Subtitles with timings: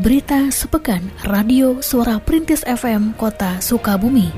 [0.00, 4.32] Berita sepekan Radio Suara Perintis FM Kota Sukabumi.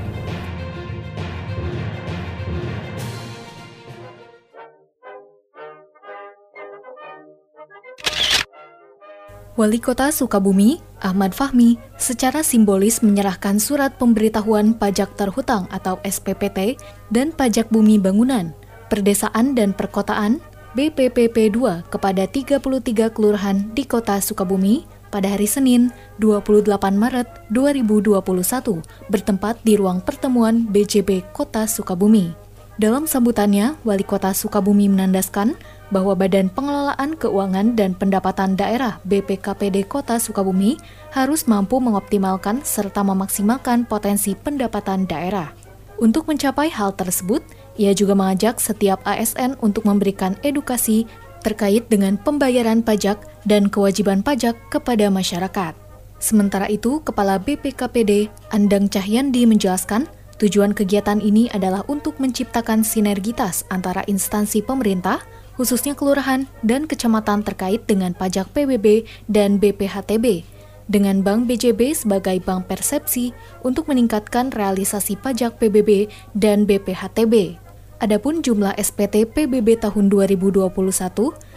[9.55, 16.75] Wali Kota Sukabumi, Ahmad Fahmi, secara simbolis menyerahkan surat pemberitahuan pajak terhutang atau SPPT
[17.07, 18.51] dan pajak bumi bangunan,
[18.91, 20.43] perdesaan dan perkotaan
[20.75, 28.81] BPPP 2 kepada 33 kelurahan di Kota Sukabumi pada hari Senin 28 Maret 2021
[29.13, 32.33] bertempat di ruang pertemuan BJB Kota Sukabumi.
[32.81, 35.53] Dalam sambutannya, Wali Kota Sukabumi menandaskan
[35.93, 40.81] bahwa Badan Pengelolaan Keuangan dan Pendapatan Daerah BPKPD Kota Sukabumi
[41.13, 45.53] harus mampu mengoptimalkan serta memaksimalkan potensi pendapatan daerah.
[46.01, 47.45] Untuk mencapai hal tersebut,
[47.77, 51.05] ia juga mengajak setiap ASN untuk memberikan edukasi
[51.43, 55.75] terkait dengan pembayaran pajak dan kewajiban pajak kepada masyarakat.
[56.23, 60.07] Sementara itu, Kepala BPKPD Andang Cahyandi menjelaskan,
[60.39, 65.19] tujuan kegiatan ini adalah untuk menciptakan sinergitas antara instansi pemerintah,
[65.59, 70.47] khususnya kelurahan dan kecamatan terkait dengan pajak PBB dan BPHTB,
[70.87, 73.31] dengan Bank BJB sebagai bank persepsi
[73.63, 77.62] untuk meningkatkan realisasi pajak PBB dan BPHTB.
[78.03, 80.67] Adapun jumlah SPT PBB tahun 2021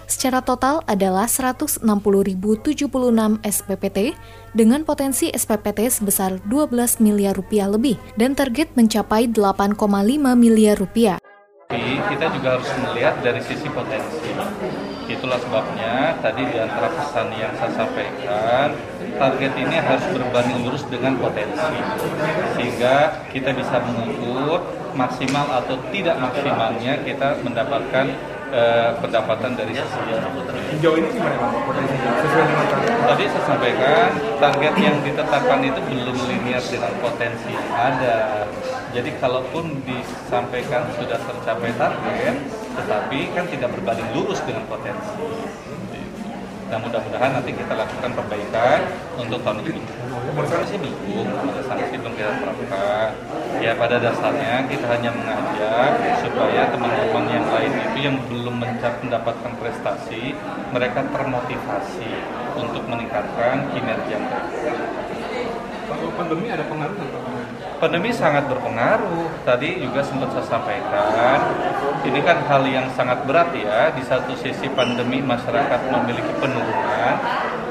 [0.07, 1.83] secara total adalah 160.076
[3.43, 4.15] SPPT
[4.55, 9.75] dengan potensi SPPT sebesar 12 miliar rupiah lebih dan target mencapai 8,5
[10.39, 11.19] miliar rupiah.
[11.67, 14.31] Kita juga harus melihat dari sisi potensi.
[15.11, 18.71] Itulah sebabnya tadi di antara pesan yang saya sampaikan,
[19.19, 21.79] target ini harus berbanding lurus dengan potensi.
[22.55, 24.63] Sehingga kita bisa mengukur
[24.95, 28.15] maksimal atau tidak maksimalnya kita mendapatkan
[28.55, 30.01] uh, pendapatan dari sisi
[30.71, 32.11] Sejauh ini gimana Pak potensinya?
[32.23, 32.93] Sesuai dengan target?
[33.07, 38.47] Tadi saya sampaikan target yang ditetapkan itu belum linear dengan potensi yang ada.
[38.97, 42.35] Jadi kalaupun disampaikan sudah tercapai target,
[42.81, 45.21] tetapi kan tidak berbanding lurus dengan potensi.
[46.73, 48.89] Nah mudah-mudahan nanti kita lakukan perbaikan
[49.21, 49.85] untuk tahun ini.
[50.33, 53.11] Menurut sih belum, ada sanksi belum kita terapkan.
[53.61, 55.93] Ya pada dasarnya kita hanya mengajak
[56.25, 60.33] supaya teman-teman yang lain itu yang belum mendapatkan prestasi,
[60.73, 62.11] mereka termotivasi
[62.57, 64.49] untuk meningkatkan kinerja mereka.
[65.85, 67.36] Kalau pandemi ada pengaruh nggak?
[67.77, 69.45] Pandemi sangat berpengaruh.
[69.45, 71.39] Tadi juga sempat saya sampaikan,
[72.09, 73.93] ini kan hal yang sangat berat ya.
[73.93, 77.15] Di satu sisi pandemi masyarakat memiliki penurunan,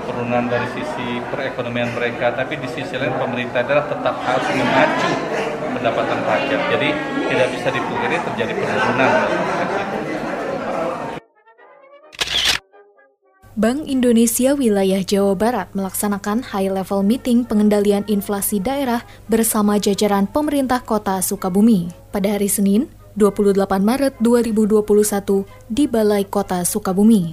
[0.05, 5.11] penurunan dari sisi perekonomian mereka, tapi di sisi lain pemerintah daerah tetap harus memacu
[5.73, 6.61] pendapatan pajak.
[6.69, 6.89] Jadi
[7.25, 9.11] tidak bisa dipungkiri terjadi penurunan.
[13.55, 18.99] Bank Indonesia Wilayah Jawa Barat melaksanakan high level meeting pengendalian inflasi daerah
[19.31, 27.31] bersama jajaran pemerintah kota Sukabumi pada hari Senin, 28 Maret 2021 di Balai Kota Sukabumi.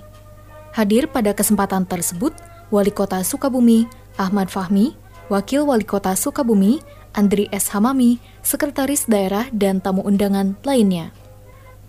[0.71, 2.31] Hadir pada kesempatan tersebut,
[2.71, 4.95] Wali Kota Sukabumi, Ahmad Fahmi,
[5.27, 6.79] Wakil Wali Kota Sukabumi,
[7.19, 7.75] Andri S.
[7.75, 11.11] Hamami, Sekretaris Daerah, dan tamu undangan lainnya.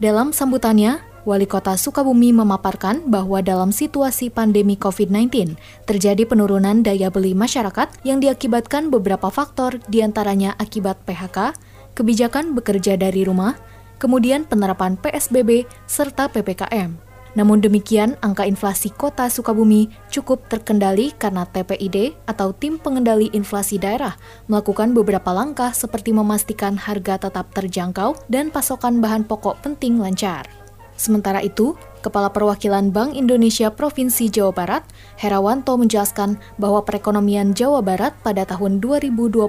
[0.01, 5.55] Dalam sambutannya, Wali Kota Sukabumi memaparkan bahwa dalam situasi pandemi COVID-19,
[5.87, 11.55] terjadi penurunan daya beli masyarakat yang diakibatkan beberapa faktor di antaranya akibat PHK,
[11.95, 13.55] kebijakan bekerja dari rumah,
[14.03, 16.91] kemudian penerapan PSBB, serta PPKM.
[17.39, 24.13] Namun demikian, angka inflasi kota Sukabumi cukup terkendali karena TPID atau Tim Pengendali Inflasi Daerah
[24.45, 30.62] melakukan beberapa langkah seperti memastikan harga tetap terjangkau dan pasokan bahan pokok penting lancar.
[30.95, 31.73] Sementara itu,
[32.03, 34.83] Kepala Perwakilan Bank Indonesia Provinsi Jawa Barat,
[35.15, 39.47] Herawanto menjelaskan bahwa perekonomian Jawa Barat pada tahun 2021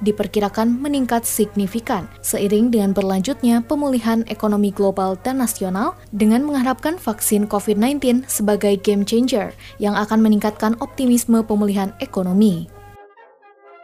[0.00, 8.24] diperkirakan meningkat signifikan seiring dengan berlanjutnya pemulihan ekonomi global dan nasional dengan mengharapkan vaksin COVID-19
[8.24, 12.72] sebagai game changer yang akan meningkatkan optimisme pemulihan ekonomi.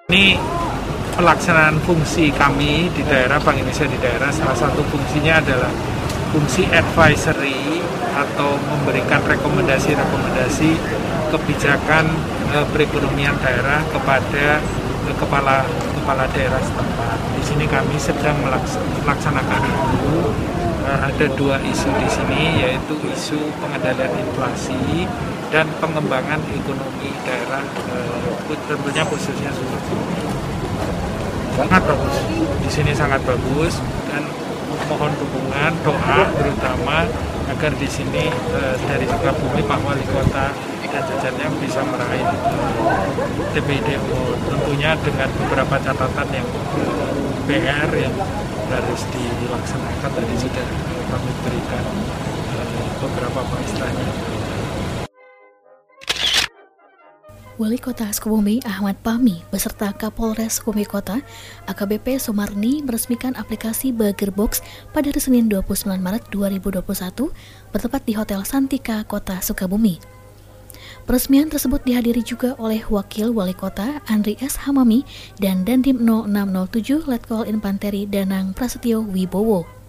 [0.09, 0.41] Ini
[1.21, 5.94] pelaksanaan fungsi kami di daerah Bank Indonesia di daerah salah satu fungsinya adalah
[6.35, 7.79] fungsi advisory
[8.11, 10.75] atau memberikan rekomendasi-rekomendasi
[11.31, 12.11] kebijakan
[12.51, 14.59] e, perekonomian daerah kepada
[15.07, 15.63] e, kepala
[15.95, 17.19] kepala daerah setempat.
[17.39, 18.35] Di sini kami sedang
[19.07, 20.35] melaksanakan itu.
[20.83, 25.07] E, ada dua isu di sini yaitu isu pengendalian inflasi
[25.55, 27.63] dan pengembangan ekonomi daerah
[27.95, 27.97] e,
[28.67, 29.55] tentunya khususnya.
[31.55, 32.17] Sangat bagus.
[32.67, 33.79] Di sini sangat bagus
[34.11, 34.27] dan
[34.89, 36.99] mohon dukungan doa terutama
[37.49, 40.53] agar di sini e, dari Sukabumi Pak Wali Kota
[40.95, 42.23] dan jajarnya bisa meraih
[43.51, 46.49] TPDO tentunya dengan beberapa catatan yang
[47.51, 48.15] PR yang
[48.71, 50.67] harus dilaksanakan tadi sudah
[51.11, 51.85] kami berikan
[52.55, 54.09] eh, beberapa istilahnya
[57.55, 61.23] Wali Kota Sukabumi Ahmad Pami beserta Kapolres Sukabumi Kota
[61.71, 64.59] AKBP Sumarni meresmikan aplikasi Burger Box
[64.91, 66.83] pada hari Senin 29 Maret 2021
[67.71, 70.03] bertempat di Hotel Santika Kota Sukabumi.
[71.07, 74.59] Peresmian tersebut dihadiri juga oleh Wakil Wali Kota Andri S.
[74.67, 75.07] Hamami
[75.39, 79.84] dan Dandim 0607 Letkol Infanteri Danang Prasetyo Wibowo.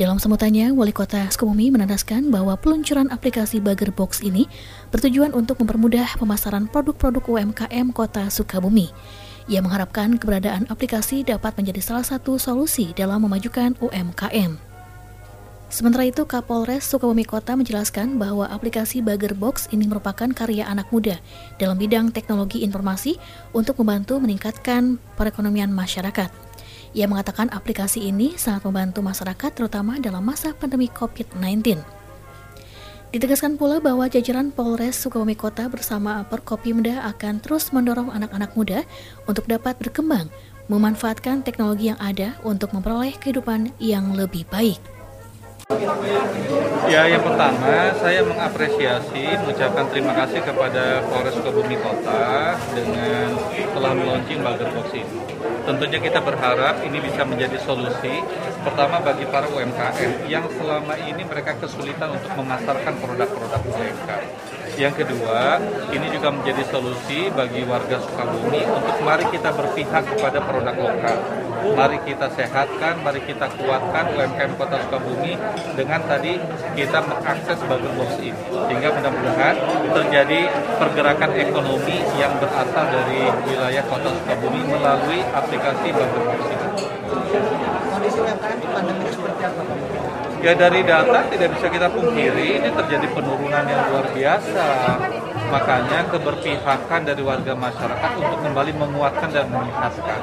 [0.00, 4.48] Dalam semutannya, Wali Kota Sukabumi menandaskan bahwa peluncuran aplikasi Burger Box ini
[4.88, 8.88] bertujuan untuk mempermudah pemasaran produk-produk UMKM Kota Sukabumi.
[9.52, 14.56] Ia mengharapkan keberadaan aplikasi dapat menjadi salah satu solusi dalam memajukan UMKM.
[15.68, 21.20] Sementara itu, Kapolres Sukabumi Kota menjelaskan bahwa aplikasi Burger Box ini merupakan karya anak muda
[21.60, 23.20] dalam bidang teknologi informasi
[23.52, 26.49] untuk membantu meningkatkan perekonomian masyarakat.
[26.90, 31.78] Ia mengatakan aplikasi ini sangat membantu masyarakat terutama dalam masa pandemi COVID-19.
[33.10, 38.86] Ditegaskan pula bahwa jajaran Polres Sukabumi Kota bersama Perkopimda akan terus mendorong anak-anak muda
[39.26, 40.30] untuk dapat berkembang,
[40.70, 44.78] memanfaatkan teknologi yang ada untuk memperoleh kehidupan yang lebih baik.
[46.90, 53.38] Ya, yang pertama saya mengapresiasi, mengucapkan terima kasih kepada Polres Sukabumi Kota dengan
[53.70, 55.22] telah meluncing Burger Box ini.
[55.62, 58.18] Tentunya kita berharap ini bisa menjadi solusi
[58.66, 64.26] pertama bagi para UMKM yang selama ini mereka kesulitan untuk memasarkan produk-produk mereka.
[64.78, 65.58] Yang kedua,
[65.90, 71.18] ini juga menjadi solusi bagi warga Sukabumi untuk mari kita berpihak kepada produk lokal.
[71.60, 75.36] Mari kita sehatkan, mari kita kuatkan UMKM Kota Sukabumi
[75.76, 76.38] dengan tadi
[76.78, 78.42] kita mengakses Burger Box ini.
[78.48, 79.56] Sehingga mudah-mudahan
[79.92, 80.40] terjadi
[80.78, 86.66] pergerakan ekonomi yang berasal dari wilayah Kota Sukabumi melalui aplikasi Burger Box ini.
[87.90, 89.62] Kondisi UMKM di pandemi seperti apa
[90.40, 94.66] Ya dari data tidak bisa kita pungkiri ini terjadi penurunan yang luar biasa.
[95.52, 100.18] Makanya keberpihakan dari warga masyarakat untuk kembali menguatkan dan meningkatkan.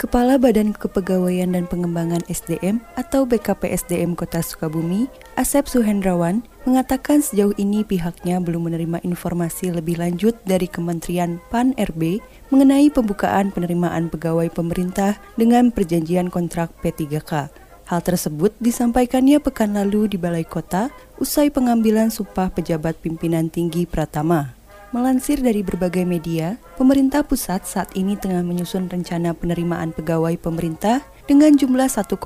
[0.00, 7.84] Kepala Badan Kepegawaian dan Pengembangan SDM atau BKPSDM Kota Sukabumi, Asep Suhendrawan, mengatakan sejauh ini
[7.84, 15.68] pihaknya belum menerima informasi lebih lanjut dari Kementerian PAN-RB mengenai pembukaan penerimaan pegawai pemerintah dengan
[15.68, 17.48] perjanjian kontrak P3K.
[17.84, 20.88] Hal tersebut disampaikannya pekan lalu di Balai Kota
[21.20, 24.56] usai pengambilan sumpah pejabat pimpinan tinggi Pratama.
[24.94, 31.56] Melansir dari berbagai media, pemerintah pusat saat ini tengah menyusun rencana penerimaan pegawai pemerintah dengan
[31.56, 32.20] jumlah 1,3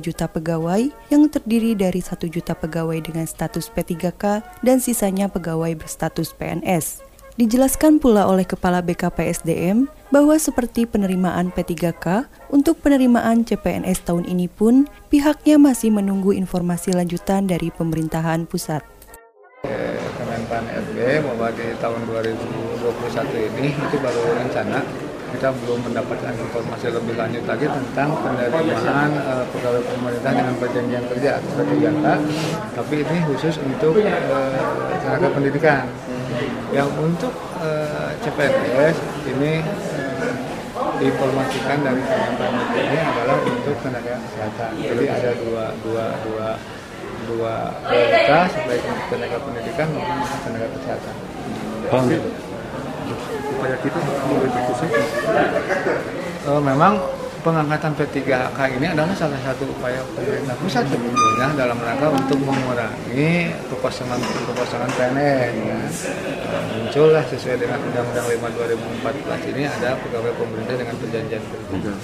[0.00, 6.36] juta pegawai yang terdiri dari 1 juta pegawai dengan status P3K dan sisanya pegawai berstatus
[6.36, 7.00] PNS.
[7.32, 14.84] Dijelaskan pula oleh Kepala BKPSDM bahwa seperti penerimaan P3K, untuk penerimaan CPNS tahun ini pun
[15.08, 18.84] pihaknya masih menunggu informasi lanjutan dari pemerintahan pusat.
[19.64, 24.84] Kemenpan RB bahwa di tahun 2021 ini itu baru rencana
[25.32, 31.30] kita belum mendapatkan informasi lebih lanjut lagi tentang penerimaan uh, pegawai pemerintah dengan perjanjian kerja
[31.40, 32.06] atau PJK
[32.76, 35.84] tapi ini khusus untuk uh, tenaga pendidikan.
[36.72, 38.96] Yang untuk uh, CPNS
[39.28, 40.34] ini uh,
[41.00, 44.70] diinformasikan dari Kemenpan ini adalah untuk tenaga kesehatan.
[44.80, 46.48] Jadi ada dua dua dua
[47.22, 47.54] dua
[47.88, 51.14] prioritas baik untuk tenaga pendidikan maupun tenaga kesehatan.
[53.62, 54.42] Upaya kita untuk
[56.50, 56.98] uh, memang
[57.46, 64.18] pengangkatan P3K ini adalah salah satu upaya pemerintah pusat sebetulnya dalam rangka untuk mengurangi kekosongan
[64.18, 65.54] kekosongan PNS.
[65.62, 65.78] Ya.
[66.50, 68.50] Uh, muncullah sesuai dengan Undang-Undang 5
[69.46, 71.94] 2014 ini ada pegawai pemerintah dengan perjanjian kerja.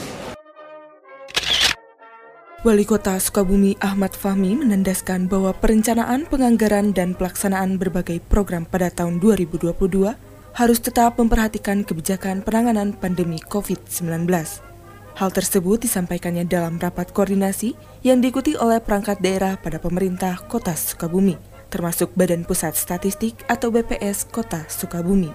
[2.66, 9.18] Wali Kota Sukabumi Ahmad Fahmi menandaskan bahwa perencanaan penganggaran dan pelaksanaan berbagai program pada tahun
[9.22, 10.27] 2022
[10.58, 14.26] harus tetap memperhatikan kebijakan penanganan pandemi COVID-19.
[15.14, 21.38] Hal tersebut disampaikannya dalam rapat koordinasi yang diikuti oleh perangkat daerah pada pemerintah Kota Sukabumi,
[21.70, 25.30] termasuk Badan Pusat Statistik atau BPS Kota Sukabumi.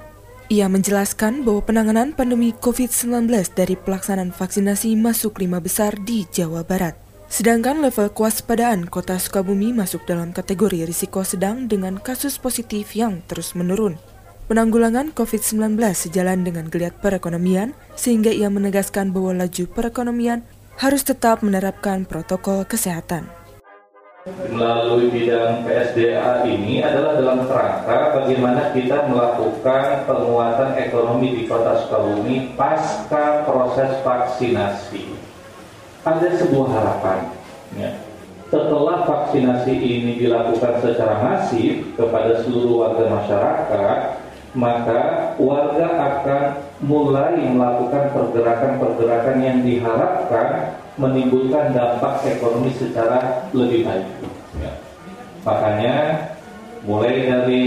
[0.51, 6.99] Ia menjelaskan bahwa penanganan pandemi COVID-19 dari pelaksanaan vaksinasi masuk lima besar di Jawa Barat.
[7.31, 13.55] Sedangkan level kewaspadaan kota Sukabumi masuk dalam kategori risiko sedang dengan kasus positif yang terus
[13.55, 13.95] menurun.
[14.53, 20.45] Penanggulangan COVID-19 sejalan dengan geliat perekonomian, sehingga ia menegaskan bahwa laju perekonomian
[20.77, 23.25] harus tetap menerapkan protokol kesehatan.
[24.53, 32.53] melalui bidang PSDA ini adalah dalam kerangka bagaimana kita melakukan penguatan ekonomi di Kota Sukabumi
[32.53, 35.17] pasca proses vaksinasi.
[36.05, 37.19] Ada sebuah harapan.
[37.73, 37.97] Ya.
[38.53, 44.22] Setelah vaksinasi ini dilakukan secara masif kepada seluruh warga masyarakat,
[44.53, 46.41] maka warga akan
[46.85, 54.07] mulai melakukan pergerakan-pergerakan yang diharapkan menimbulkan dampak ekonomi secara lebih baik.
[54.61, 54.77] Ya.
[55.41, 55.95] Makanya
[56.85, 57.65] mulai dari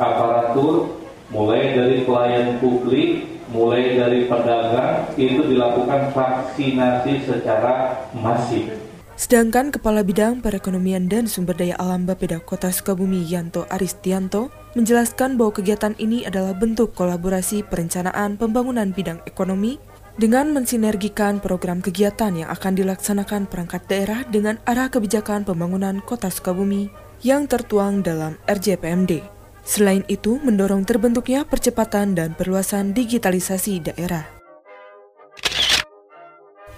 [0.00, 8.72] aparatur, mulai dari pelayan publik, mulai dari pedagang itu dilakukan vaksinasi secara masif.
[9.12, 15.52] Sedangkan Kepala Bidang Perekonomian dan Sumber Daya Alam Bapeda Kota Sukabumi Yanto Aristianto menjelaskan bahwa
[15.56, 19.76] kegiatan ini adalah bentuk kolaborasi perencanaan pembangunan bidang ekonomi
[20.16, 26.92] dengan mensinergikan program kegiatan yang akan dilaksanakan perangkat daerah dengan arah kebijakan pembangunan kota Sukabumi
[27.24, 29.24] yang tertuang dalam RJPMD.
[29.62, 34.26] Selain itu, mendorong terbentuknya percepatan dan perluasan digitalisasi daerah.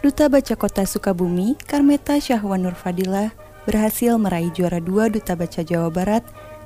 [0.04, 3.32] Duta Baca Kota Sukabumi, Karmeta Syahwanur Fadilah,
[3.64, 6.20] berhasil meraih juara dua Duta Baca Jawa Barat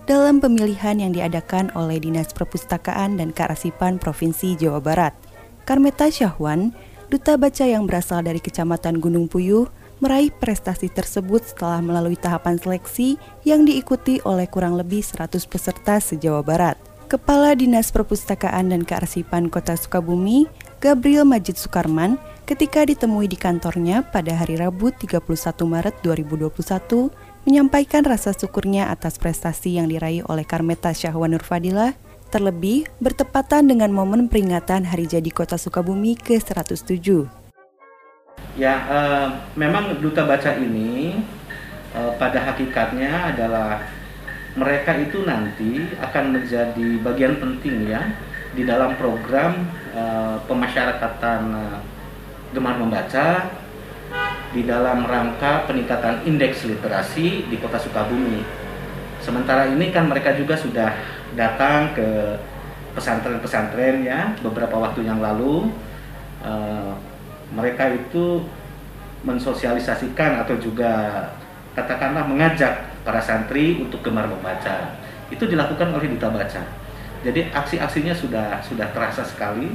[0.09, 5.12] dalam pemilihan yang diadakan oleh Dinas Perpustakaan dan Kearsipan Provinsi Jawa Barat–
[5.69, 6.73] Karmeta Syahwan,
[7.12, 9.69] duta baca yang berasal dari Kecamatan Gunung Puyuh,
[10.00, 16.41] meraih prestasi tersebut setelah melalui tahapan seleksi yang diikuti oleh kurang lebih 100 peserta se-Jawa
[16.41, 16.81] Barat.
[17.12, 20.49] Kepala Dinas Perpustakaan dan Kearsipan Kota Sukabumi,
[20.81, 22.17] Gabriel Majid Sukarman,
[22.49, 25.21] ketika ditemui di kantornya pada hari Rabu 31
[25.69, 27.12] Maret 2021,
[27.45, 31.95] menyampaikan rasa syukurnya atas prestasi yang diraih oleh Karmeta Syahwanur Fadilah
[32.28, 37.25] terlebih bertepatan dengan momen peringatan Hari Jadi Kota Sukabumi ke-107.
[38.59, 41.18] Ya, uh, memang Duta Baca ini
[41.95, 43.87] uh, pada hakikatnya adalah
[44.59, 48.02] mereka itu nanti akan menjadi bagian penting ya
[48.52, 49.54] di dalam program
[49.95, 51.78] uh, pemasyarakatan uh,
[52.50, 53.47] gemar membaca
[54.49, 58.40] di dalam rangka peningkatan indeks literasi di Kota Sukabumi.
[59.21, 60.88] Sementara ini kan mereka juga sudah
[61.37, 62.38] datang ke
[62.97, 65.69] pesantren-pesantren ya beberapa waktu yang lalu.
[66.40, 66.97] Uh,
[67.52, 68.45] mereka itu
[69.26, 71.25] mensosialisasikan atau juga
[71.75, 74.97] katakanlah mengajak para santri untuk gemar membaca.
[75.28, 76.62] Itu dilakukan oleh duta baca.
[77.21, 79.69] Jadi aksi-aksinya sudah sudah terasa sekali.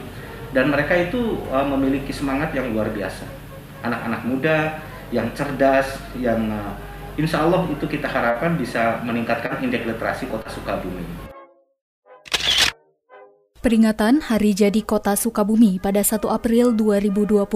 [0.54, 3.43] Dan mereka itu uh, memiliki semangat yang luar biasa
[3.84, 4.58] anak-anak muda
[5.14, 5.86] yang cerdas
[6.18, 6.74] yang uh,
[7.20, 11.06] insya Allah itu kita harapkan bisa meningkatkan indeks literasi kota Sukabumi.
[13.64, 17.48] Peringatan Hari Jadi Kota Sukabumi pada 1 April 2021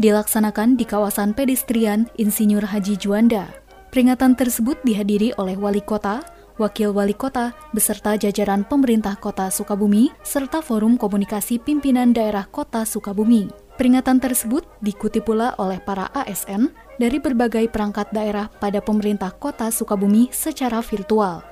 [0.00, 3.52] dilaksanakan di kawasan pedestrian Insinyur Haji Juanda.
[3.92, 6.24] Peringatan tersebut dihadiri oleh wali kota,
[6.56, 13.65] wakil wali kota, beserta jajaran pemerintah kota Sukabumi, serta forum komunikasi pimpinan daerah kota Sukabumi.
[13.76, 20.32] Peringatan tersebut diikuti pula oleh para ASN dari berbagai perangkat daerah pada pemerintah kota Sukabumi
[20.32, 21.44] secara virtual.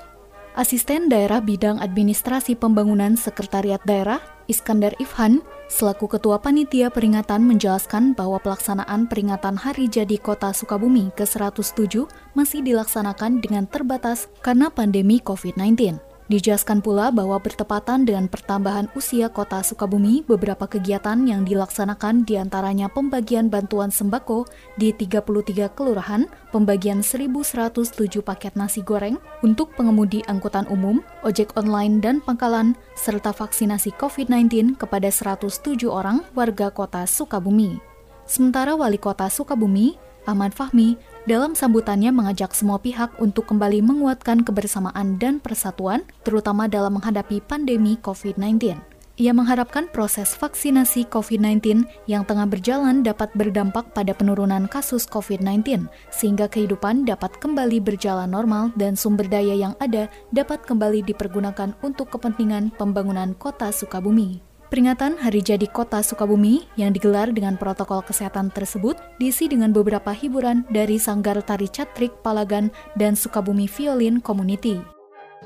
[0.56, 8.40] Asisten Daerah Bidang Administrasi Pembangunan Sekretariat Daerah, Iskandar Ifhan, selaku Ketua Panitia Peringatan menjelaskan bahwa
[8.40, 12.06] pelaksanaan peringatan Hari Jadi Kota Sukabumi ke-107
[12.38, 16.13] masih dilaksanakan dengan terbatas karena pandemi COVID-19.
[16.24, 22.88] Dijelaskan pula bahwa bertepatan dengan pertambahan usia kota Sukabumi, beberapa kegiatan yang dilaksanakan di antaranya
[22.88, 24.48] pembagian bantuan sembako
[24.80, 32.24] di 33 kelurahan, pembagian 1.107 paket nasi goreng untuk pengemudi angkutan umum, ojek online dan
[32.24, 37.76] pangkalan, serta vaksinasi COVID-19 kepada 107 orang warga kota Sukabumi.
[38.24, 45.16] Sementara Wali Kota Sukabumi, Ahmad Fahmi, dalam sambutannya mengajak semua pihak untuk kembali menguatkan kebersamaan
[45.16, 48.76] dan persatuan, terutama dalam menghadapi pandemi COVID-19.
[49.14, 56.50] Ia mengharapkan proses vaksinasi COVID-19 yang tengah berjalan dapat berdampak pada penurunan kasus COVID-19, sehingga
[56.50, 62.74] kehidupan dapat kembali berjalan normal dan sumber daya yang ada dapat kembali dipergunakan untuk kepentingan
[62.76, 64.43] pembangunan kota Sukabumi.
[64.72, 70.64] Peringatan Hari Jadi Kota Sukabumi yang digelar dengan protokol kesehatan tersebut diisi dengan beberapa hiburan
[70.72, 74.80] dari Sanggar Tari Catrik Palagan dan Sukabumi Violin Community.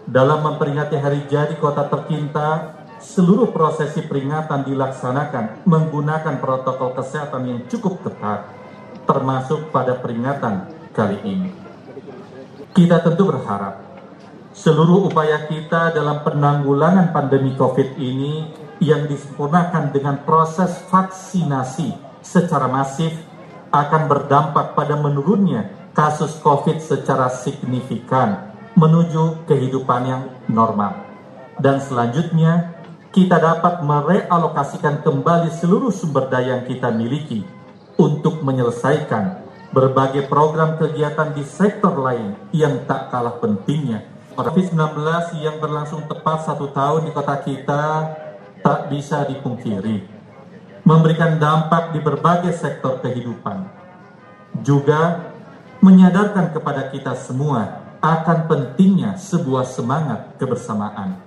[0.07, 7.99] Dalam memperingati Hari Jadi Kota Tercinta, seluruh prosesi peringatan dilaksanakan menggunakan protokol kesehatan yang cukup
[8.07, 8.47] ketat,
[9.03, 11.51] termasuk pada peringatan kali ini.
[12.71, 13.83] Kita tentu berharap
[14.55, 23.15] seluruh upaya kita dalam penanggulangan pandemi COVID ini yang disempurnakan dengan proses vaksinasi secara masif
[23.75, 30.95] akan berdampak pada menurunnya kasus COVID secara signifikan menuju kehidupan yang normal.
[31.59, 32.79] Dan selanjutnya,
[33.11, 37.43] kita dapat merealokasikan kembali seluruh sumber daya yang kita miliki
[37.99, 39.43] untuk menyelesaikan
[39.75, 44.07] berbagai program kegiatan di sektor lain yang tak kalah pentingnya.
[44.39, 45.03] COVID-19
[45.43, 47.83] yang berlangsung tepat satu tahun di kota kita
[48.65, 50.05] tak bisa dipungkiri.
[50.83, 53.69] Memberikan dampak di berbagai sektor kehidupan.
[54.65, 55.31] Juga
[55.85, 61.19] menyadarkan kepada kita semua akan pentingnya sebuah semangat kebersamaan.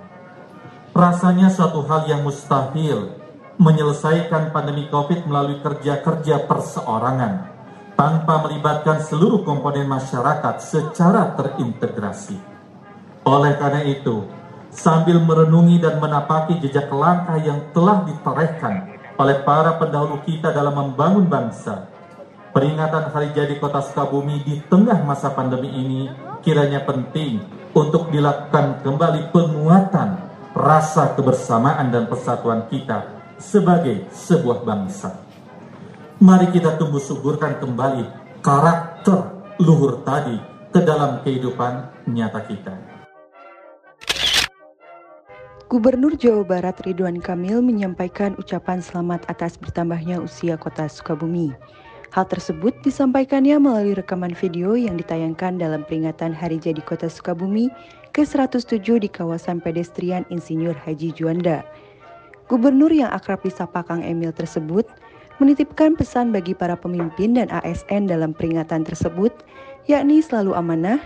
[0.92, 3.16] Rasanya suatu hal yang mustahil
[3.62, 7.48] menyelesaikan pandemi COVID melalui kerja-kerja perseorangan
[7.94, 12.40] tanpa melibatkan seluruh komponen masyarakat secara terintegrasi.
[13.22, 14.26] Oleh karena itu,
[14.72, 21.28] sambil merenungi dan menapaki jejak langkah yang telah ditorehkan oleh para pendahulu kita dalam membangun
[21.28, 21.92] bangsa,
[22.56, 26.08] peringatan Hari Jadi Kota Sukabumi di tengah masa pandemi ini
[26.42, 27.44] kiranya penting
[27.76, 30.10] untuk dilakukan kembali penguatan
[30.56, 35.22] rasa kebersamaan dan persatuan kita sebagai sebuah bangsa.
[36.22, 38.06] Mari kita tumbuh suburkan kembali
[38.42, 39.20] karakter
[39.62, 40.38] luhur tadi
[40.70, 42.91] ke dalam kehidupan nyata kita.
[45.72, 51.56] Gubernur Jawa Barat Ridwan Kamil menyampaikan ucapan selamat atas bertambahnya usia kota Sukabumi.
[52.12, 57.72] Hal tersebut disampaikannya melalui rekaman video yang ditayangkan dalam peringatan Hari Jadi Kota Sukabumi
[58.12, 61.64] ke-107 di kawasan pedestrian Insinyur Haji Juanda.
[62.52, 64.84] Gubernur yang akrab disapa Kang Emil tersebut
[65.40, 69.32] menitipkan pesan bagi para pemimpin dan ASN dalam peringatan tersebut,
[69.88, 71.00] yakni selalu amanah,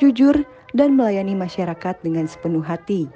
[0.00, 0.40] jujur,
[0.72, 3.12] dan melayani masyarakat dengan sepenuh hati.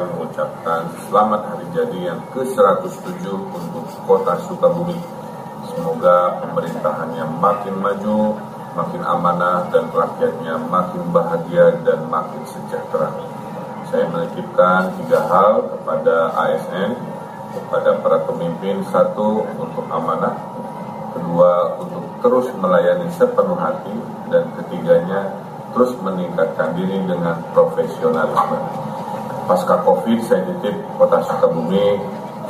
[0.00, 4.96] Mengucapkan selamat hari jadi yang ke-107 untuk kota Sukabumi
[5.70, 8.34] Semoga pemerintahannya makin maju,
[8.74, 13.12] makin amanah, dan rakyatnya makin bahagia dan makin sejahtera.
[13.86, 16.90] Saya menitipkan tiga hal kepada ASN,
[17.54, 18.82] kepada para pemimpin.
[18.90, 20.34] Satu, untuk amanah.
[21.14, 23.94] Kedua, untuk terus melayani sepenuh hati.
[24.26, 25.38] Dan ketiganya,
[25.70, 28.89] terus meningkatkan diri dengan profesionalisme.
[29.48, 32.00] Pasca COVID, saya titip Kota Sukabumi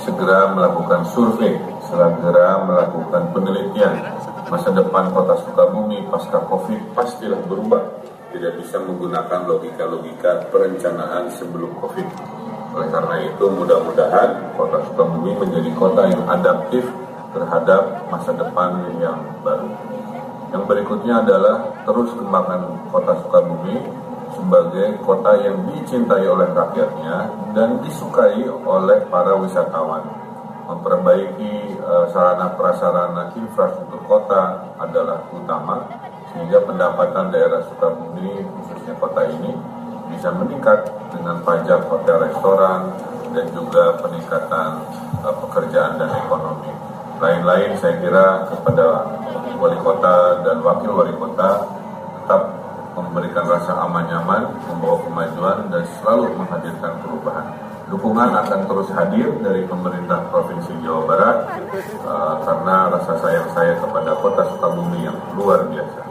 [0.01, 3.99] segera melakukan survei segera melakukan penelitian
[4.51, 8.03] masa depan kota Sukabumi pasca COVID pastilah berubah.
[8.31, 12.07] Tidak bisa menggunakan logika-logika perencanaan sebelum COVID.
[12.79, 16.87] Oleh karena itu, mudah-mudahan kota Sukabumi menjadi kota yang adaptif
[17.35, 19.71] terhadap masa depan yang baru.
[20.51, 23.83] Yang berikutnya adalah terus kembangkan kota Sukabumi
[24.41, 30.01] sebagai kota yang dicintai oleh rakyatnya dan disukai oleh para wisatawan
[30.65, 35.85] memperbaiki uh, sarana prasarana infrastruktur kota adalah utama
[36.33, 39.53] sehingga pendapatan daerah Sukabumi khususnya kota ini
[40.15, 42.95] bisa meningkat dengan pajak hotel restoran
[43.35, 44.71] dan juga peningkatan
[45.27, 46.71] uh, pekerjaan dan ekonomi.
[47.21, 49.05] Lain-lain saya kira kepada
[49.61, 51.80] wali kota dan wakil wali kota
[53.11, 57.47] memberikan rasa aman nyaman, membawa kemajuan dan selalu menghadirkan perubahan
[57.91, 61.37] dukungan akan terus hadir dari pemerintah Provinsi Jawa Barat
[62.07, 66.07] uh, karena rasa sayang saya kepada kota Sukabumi yang luar biasa.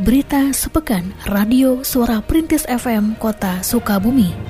[0.00, 4.49] Berita sepekan Radio Suara Perintis FM Kota Sukabumi.